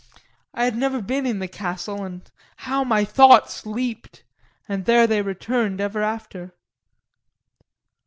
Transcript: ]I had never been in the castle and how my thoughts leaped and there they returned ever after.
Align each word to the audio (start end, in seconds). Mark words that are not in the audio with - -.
]I 0.55 0.65
had 0.65 0.75
never 0.75 0.99
been 0.99 1.27
in 1.27 1.37
the 1.37 1.47
castle 1.47 2.03
and 2.03 2.27
how 2.55 2.83
my 2.83 3.05
thoughts 3.05 3.67
leaped 3.67 4.23
and 4.67 4.85
there 4.85 5.05
they 5.05 5.21
returned 5.21 5.79
ever 5.79 6.01
after. 6.01 6.55